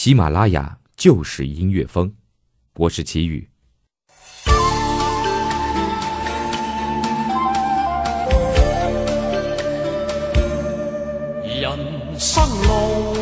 [0.00, 2.12] 喜马拉雅就是音乐风，
[2.76, 3.50] 我是齐宇。
[11.42, 11.76] 人
[12.16, 13.12] 生路，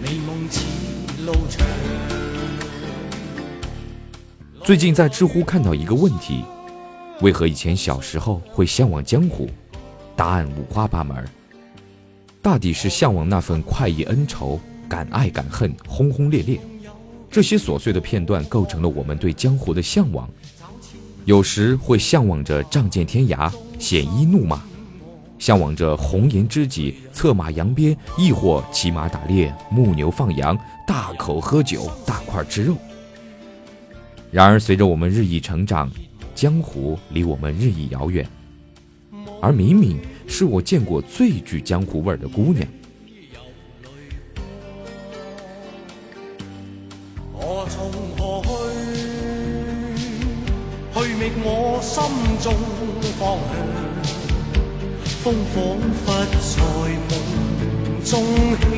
[0.00, 0.64] 美梦似
[1.24, 1.66] 路长。
[4.62, 6.44] 最近在知乎看到一个问题：
[7.22, 9.50] 为何以前小时候会向往江湖？
[10.14, 11.28] 答案五花八门，
[12.40, 14.60] 大抵是向往那份快意恩仇。
[14.88, 16.60] 敢爱敢恨，轰轰烈烈，
[17.30, 20.28] 这些琐碎的片段构成了我们对江湖的向往。
[21.24, 24.58] 有时会向往着仗剑天涯，鲜衣怒马；
[25.38, 30.56] 向往着红颜知己，策马扬鞭；亦或骑马打猎，牧牛放羊，
[30.86, 32.76] 大口喝酒，大块吃肉。
[34.30, 35.90] 然而，随着我们日益成长，
[36.34, 38.24] 江湖离我们日益遥远。
[39.42, 42.66] 而敏敏是我见过最具江湖味儿的姑娘。
[55.26, 56.06] 风仿佛
[56.38, 56.56] 在
[57.08, 58.75] 梦中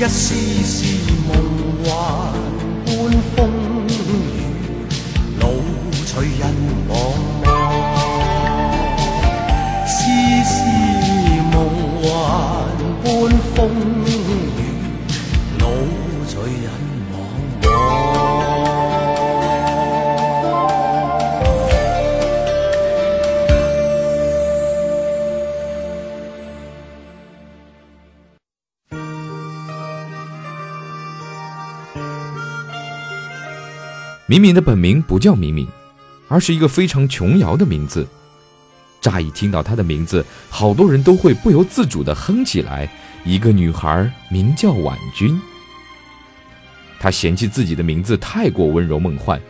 [0.00, 0.32] 一丝
[0.62, 0.86] 丝
[1.26, 1.34] 梦
[1.82, 1.88] 幻
[2.86, 3.36] 般风
[3.88, 3.90] 雨，
[5.40, 5.42] 路
[6.06, 6.42] 随人
[34.30, 35.66] 敏敏的本名不叫敏敏，
[36.28, 38.06] 而是一个非常琼瑶的名字。
[39.00, 42.86] 乍一听到她的名字，好多人都会不由自主地哼起来。
[43.24, 45.40] 一个女孩名叫婉君，
[47.00, 49.40] 她嫌弃自己的名字太过温柔梦幻，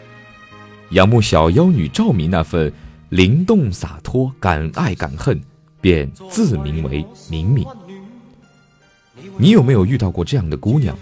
[0.90, 2.72] 仰慕小妖女赵敏那份
[3.08, 5.40] 灵动洒脱、敢爱敢恨，
[5.80, 7.66] 便自名为敏敏。
[9.36, 10.96] 你有没有遇到过这样的姑娘？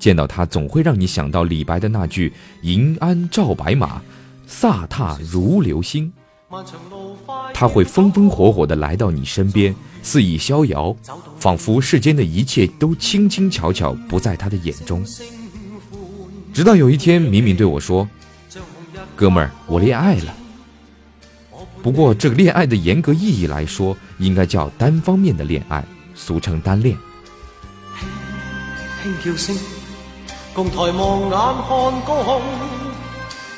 [0.00, 2.32] 见到他，总会让你想到李白的那句
[2.62, 4.02] “银鞍照白马，
[4.48, 6.12] 飒沓如流星”。
[7.54, 10.96] 他会风风火火地来到你身边，肆意逍遥，
[11.38, 15.04] 仿佛世间的一切都轻轻巧巧不在他的眼中。
[16.52, 18.08] 直到有一天，敏敏对我说
[19.14, 20.34] ：“哥们儿，我恋爱了。
[21.82, 26.96] 不过这个恋爱的严格意义来说，应该叫单方面的恋爱，俗称单恋。
[29.02, 29.56] 轻叫声，
[30.52, 31.38] 共抬望眼看
[32.04, 32.42] 高空，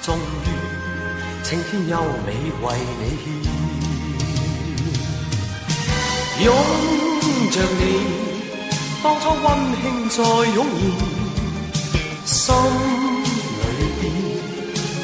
[0.03, 0.21] 终于
[1.43, 1.97] 青天优
[2.27, 3.27] 美为你献，
[6.45, 6.55] 拥
[7.51, 7.81] 着你，
[9.03, 9.45] 当初温
[9.81, 10.23] 馨再
[10.55, 10.67] 涌
[12.27, 12.45] 现，心
[13.63, 13.65] 里
[14.01, 14.03] 边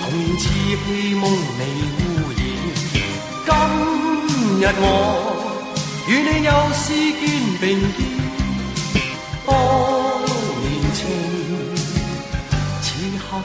[0.02, 0.44] 童年稚
[0.84, 1.22] 气梦
[1.58, 1.60] 未
[1.98, 2.00] 污
[2.36, 2.38] 染，
[3.46, 3.48] 今
[4.60, 4.80] 日我
[6.06, 6.86] 与你又是
[7.18, 7.20] 肩
[7.60, 7.64] 并
[7.96, 7.98] 肩。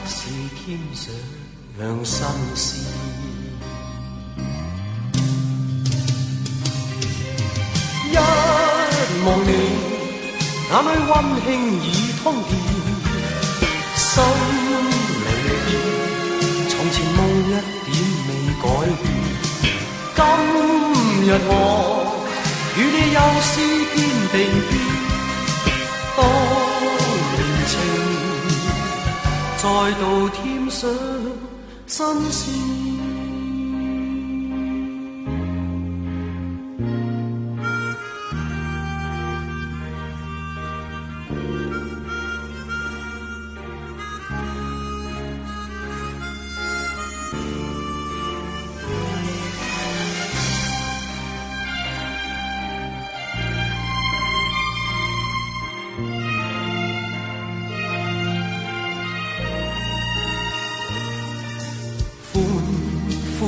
[0.06, 1.02] 是添上
[2.04, 2.64] 新事。
[8.10, 8.16] 一
[9.26, 9.50] 望你，
[10.70, 11.12] 眼里温
[11.44, 11.46] 馨
[11.82, 11.84] 已
[12.22, 12.50] 通电，
[13.96, 14.02] 心
[15.20, 15.26] 里
[15.66, 15.68] 边
[16.68, 17.92] 从前梦一点
[18.28, 18.30] 未
[18.62, 18.64] 改
[19.02, 19.04] 变。
[20.14, 20.18] 今
[21.26, 21.50] 日我
[22.76, 23.52] 与你又是
[23.94, 23.98] 肩
[24.32, 24.34] 并
[24.70, 24.72] 肩。
[29.64, 30.90] 再度添上
[31.86, 32.93] 新鲜。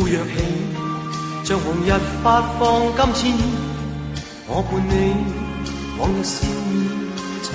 [0.08, 0.30] 若起，
[1.44, 1.90] 像红日
[2.22, 2.62] 发放
[3.12, 3.24] 金箭，
[4.46, 4.92] 我伴你
[5.98, 6.72] 往日笑面
[7.42, 7.50] 重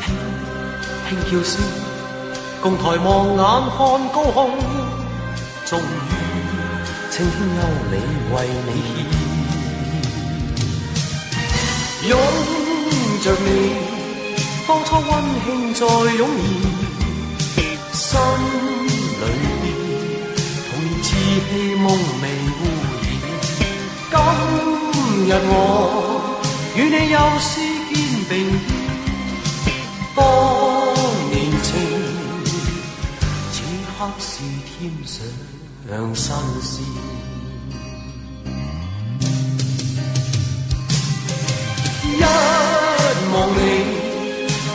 [0.00, 0.02] 现。
[0.02, 0.02] 轻
[1.06, 1.52] 轻叫声，
[2.62, 3.40] 共抬望眼
[3.76, 3.78] 看
[4.10, 4.16] 高。
[4.32, 4.38] 空，
[5.66, 5.82] 终于
[7.10, 7.92] 青天优美
[8.32, 8.34] 为
[8.66, 8.88] 你献。
[12.08, 12.10] 拥
[13.22, 13.46] 着你，
[14.66, 15.10] 当初温
[15.44, 15.84] 馨再
[16.16, 16.22] 涌
[17.54, 17.58] 现，
[17.92, 18.08] 心
[21.30, 21.40] 心。
[21.50, 21.86] 希梦
[22.22, 22.24] 未
[22.58, 22.60] 污
[23.02, 23.06] 染，
[24.10, 24.14] 今
[25.26, 25.52] 日我
[26.74, 27.50] 与你又是
[27.88, 27.94] 肩
[28.28, 28.32] 并
[28.66, 28.68] 肩。
[30.16, 30.18] 当
[31.30, 31.68] 年情，
[33.52, 33.54] 此
[33.86, 34.30] 刻是
[34.66, 34.70] 添
[36.14, 36.84] 上新鲜。
[42.02, 42.22] 一
[43.32, 43.58] 望你，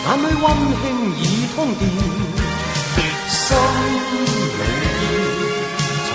[0.06, 0.44] 眼里温
[0.81, 0.84] 馨
[1.19, 1.22] 已
[1.54, 1.81] 通电，
[3.30, 3.38] 心
[4.57, 4.84] 里。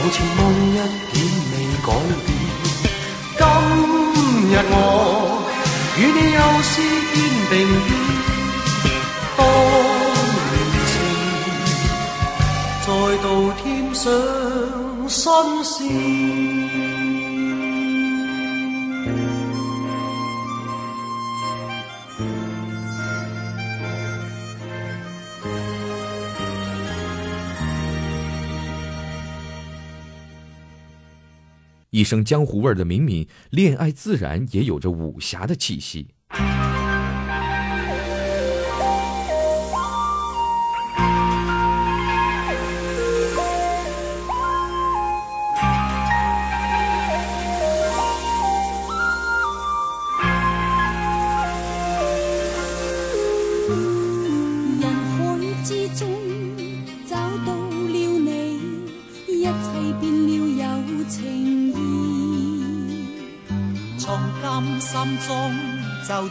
[0.03, 0.75] 好似梦一
[1.13, 1.15] 点
[1.53, 1.55] 未
[1.85, 1.89] 改
[2.27, 2.29] 变，
[3.37, 3.41] 今
[4.51, 4.75] 日我
[5.99, 6.73] 与你又是
[7.13, 7.15] 肩
[7.51, 7.53] 并
[7.87, 7.89] 肩。
[9.37, 9.39] 当
[10.51, 10.55] 年
[10.91, 10.93] 情，
[12.87, 12.89] 再
[13.23, 13.25] 度
[13.63, 13.65] 添
[13.95, 14.01] 上
[15.07, 15.21] 新
[15.65, 16.80] 鲜。
[32.01, 36.09] 一身江湖味的敏敏，恋爱自然也有着武侠的气息。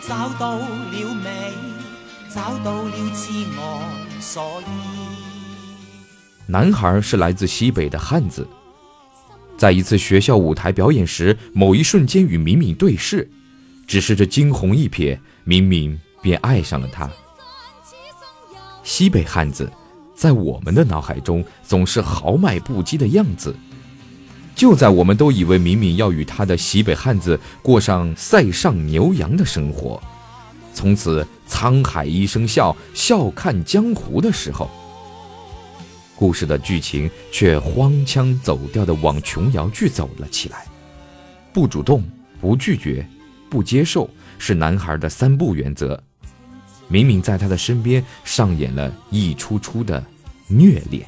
[0.07, 0.65] 找到了
[1.23, 1.51] 美，
[2.33, 3.81] 找到了自我
[4.19, 4.65] 所以。
[6.45, 8.47] 男孩是来自西北的汉子，
[9.57, 13.29] 在一次学校舞台表演时，某一瞬间与敏敏对视，
[13.85, 17.09] 只是这惊鸿一瞥，敏敏便爱上了他。
[18.83, 19.71] 西北汉子，
[20.15, 23.55] 在我们的脑海中总是豪迈不羁的样子。
[24.55, 30.01] 就在我们都以为敏敏要与他的西北汉子过上塞上牛羊的生活，
[30.73, 34.69] 从此沧海一声笑，笑看江湖的时候，
[36.15, 40.65] 故事的剧情却荒腔走调的往琼瑶剧走了起来。
[41.53, 42.03] 不主动，
[42.41, 43.07] 不拒绝，
[43.49, 46.01] 不接受，是男孩的三不原则。
[46.89, 50.03] 敏敏在他的身边上演了一出出的
[50.47, 51.05] 虐恋。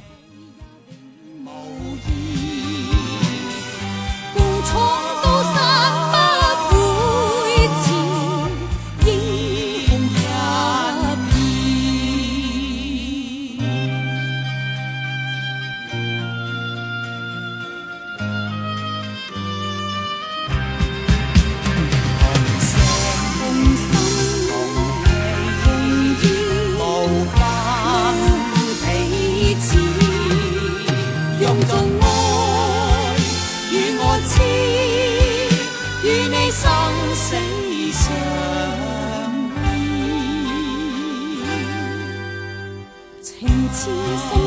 [43.82, 44.41] 痴心。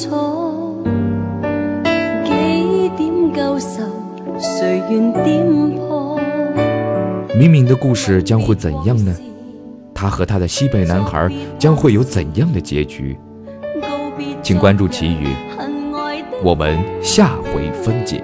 [0.00, 0.80] 楚，
[2.24, 3.12] 几点
[4.38, 5.44] 谁愿点
[5.76, 6.20] 破？
[7.36, 9.12] 明明的故事将会怎样呢？
[9.92, 11.28] 他和他的西北男孩
[11.58, 13.18] 将会有怎样的结局？
[14.40, 15.34] 请关注奇遇，
[16.44, 18.22] 我们下回分解。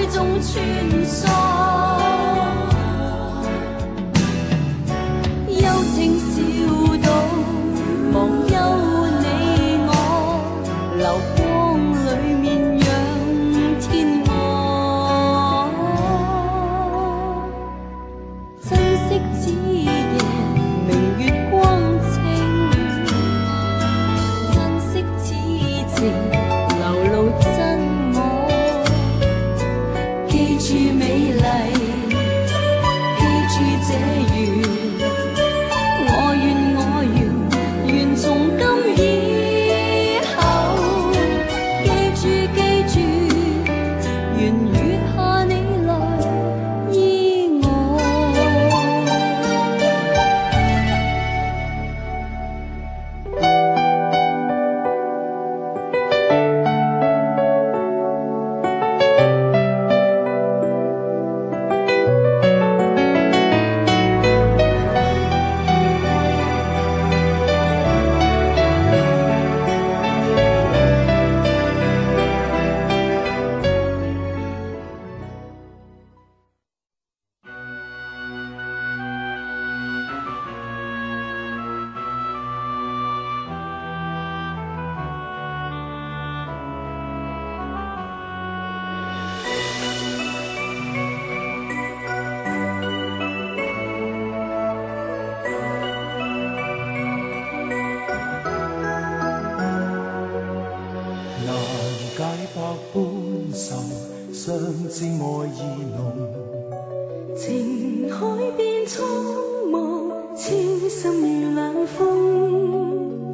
[0.00, 1.39] 海中穿梭。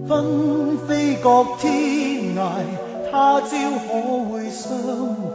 [0.07, 2.39] 纷飞各天涯，
[3.11, 3.49] 他朝
[3.89, 3.89] 可
[4.31, 4.63] 会相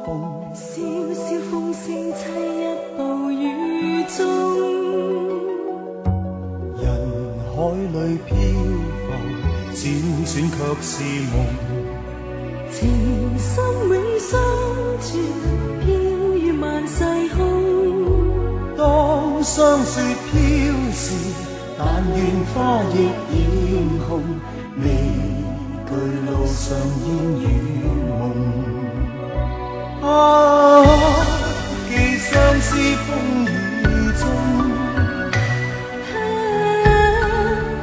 [0.05, 0.07] 逢？
[0.53, 0.61] 萧
[1.13, 2.19] 萧风声凄
[2.59, 2.63] 一
[2.95, 2.99] 暴
[3.31, 3.33] 雨
[4.05, 4.19] 中，
[6.77, 6.83] 人
[7.49, 7.53] 海
[7.91, 8.29] 里漂
[9.01, 9.09] 浮，
[9.73, 9.79] 辗
[10.23, 10.91] 转却是
[11.31, 11.33] 梦。
[12.71, 12.77] 情
[13.37, 13.49] 深
[13.89, 14.29] 永相
[15.01, 15.09] 存，
[15.81, 15.87] 飘
[16.37, 16.95] 于万世
[17.35, 17.37] 空。
[18.77, 18.81] 当
[19.43, 19.99] 霜雪
[20.31, 20.31] 飘
[20.93, 21.05] 时，
[21.83, 22.19] 但愿
[22.53, 22.55] 花
[22.93, 22.95] 亦
[23.33, 23.73] 艳
[24.07, 24.09] 红，
[24.77, 24.85] 未
[25.87, 25.89] 惧
[26.27, 26.61] 路上
[27.05, 27.09] 烟
[27.41, 27.43] 雨
[28.07, 28.21] 梦。
[30.03, 30.05] 啊，
[31.89, 32.29] 寄相
[32.61, 32.69] 思
[33.07, 33.07] 风
[33.45, 33.45] 雨
[34.19, 34.23] 中，
[36.13, 36.17] 啊，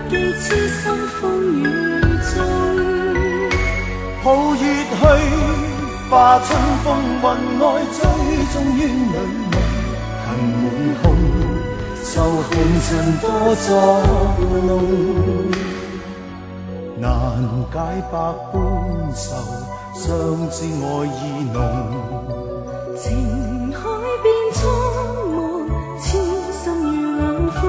[0.08, 0.80] 寄痴心
[1.20, 1.20] 风
[1.58, 1.60] 雨
[2.30, 2.32] 中。
[4.22, 4.62] 抱月
[4.94, 4.96] 去，
[6.08, 6.48] 化春
[6.84, 6.86] 风
[7.20, 7.24] 云
[7.58, 7.98] 外，追
[8.52, 9.47] 踪于女梦，
[12.18, 12.50] 愁红
[12.82, 12.88] 尘
[13.20, 13.68] 多作
[14.66, 14.72] 弄，
[16.98, 17.06] 难
[17.72, 17.78] 解
[18.10, 18.18] 百
[18.52, 18.54] 般
[19.14, 19.24] 愁，
[19.94, 20.02] 相
[20.50, 21.16] 知爱意
[21.54, 21.56] 浓。
[22.96, 23.78] 情海
[24.20, 24.58] 变苍
[25.30, 25.38] 茫，
[26.02, 26.18] 痴
[26.50, 27.62] 心如冷风。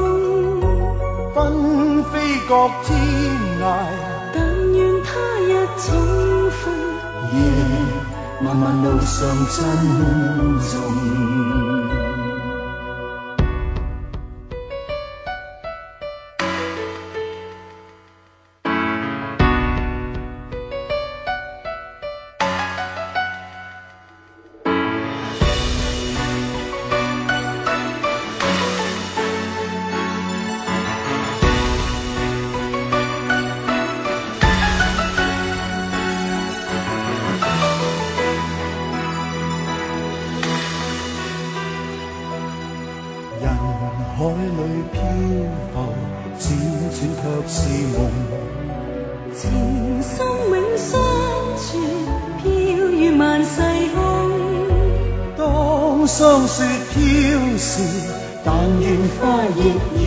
[1.35, 2.12] 纷飞
[2.47, 2.51] 各
[2.85, 2.89] 天
[3.62, 3.63] 涯，
[4.33, 4.35] 但
[4.73, 5.09] 愿他
[5.41, 5.85] 日重
[6.49, 6.59] 逢。
[7.33, 7.38] 夜
[8.41, 9.55] 漫漫路上珍
[10.71, 11.68] 重。
[45.73, 45.75] 浮，
[46.39, 46.41] 辗
[46.91, 47.57] 转却是
[47.97, 47.97] 梦。
[49.35, 49.41] 情
[50.01, 50.11] 深
[50.49, 50.89] 永相
[51.57, 51.67] 存，
[52.41, 52.45] 飘
[52.89, 53.61] 于万世
[53.93, 53.97] 空。
[55.37, 56.97] 当霜雪飘
[57.57, 57.71] 时，
[58.43, 58.47] 但
[58.81, 58.83] 愿
[59.19, 59.19] 花
[59.55, 59.57] 亦
[59.95, 60.01] 艳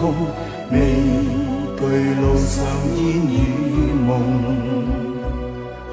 [0.00, 0.02] 红，
[0.72, 0.74] 未
[1.78, 1.80] 惧
[2.20, 2.54] 路上
[2.96, 3.32] 烟雨
[4.06, 4.10] 梦。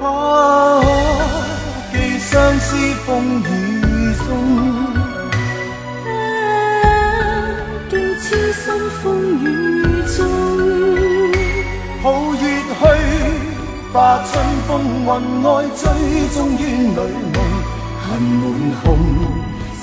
[0.00, 0.04] 啊，
[1.92, 2.66] 寄相思
[3.06, 3.08] 风
[3.42, 3.44] 雨
[4.26, 4.63] 中。
[8.74, 9.04] 痴心风
[9.38, 9.46] 雨
[10.16, 10.18] 中。
[12.02, 12.82] 抱月去，
[13.92, 14.32] 化春
[14.66, 14.70] 风
[15.04, 15.06] 云
[15.44, 15.82] 外，追
[16.34, 17.36] 踪于女梦。
[18.02, 18.42] 恨满
[18.82, 18.84] 空，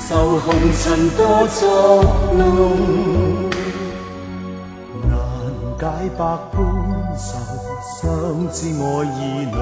[0.08, 0.46] 愁红
[0.84, 0.84] 尘
[1.16, 1.60] 多作
[2.34, 2.40] 弄。
[5.10, 5.10] 难
[5.80, 5.82] 解
[6.18, 6.20] 百
[6.52, 6.56] 般
[7.18, 7.30] 愁，
[7.98, 8.00] 相
[8.52, 9.20] 知爱意
[9.52, 9.56] 浓。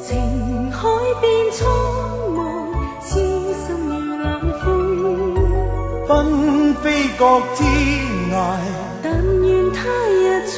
[0.00, 0.06] 情
[0.70, 0.78] 海
[1.20, 1.66] 变苍
[6.08, 7.68] 纷飞各天
[8.32, 8.56] 涯，
[9.02, 10.56] 但愿他日重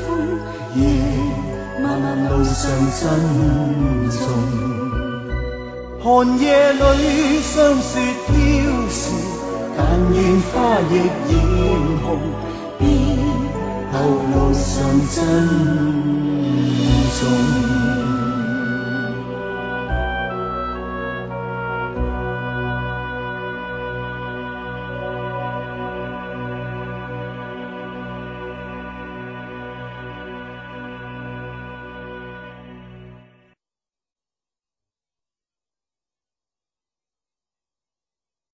[0.00, 0.06] 逢。
[0.74, 0.82] 夜
[1.80, 2.58] 漫漫路上
[2.98, 3.00] 珍
[4.10, 4.18] 重。
[6.02, 8.32] 寒夜里霜雪飘
[8.90, 9.00] 时，
[9.76, 9.80] 但
[10.12, 10.18] 愿
[10.50, 10.52] 花
[10.90, 10.92] 亦
[11.30, 11.38] 艳
[12.02, 12.18] 红，
[12.76, 12.82] 别
[13.92, 13.94] 后
[14.34, 14.68] 路上
[15.08, 15.14] 珍
[17.14, 17.83] 重。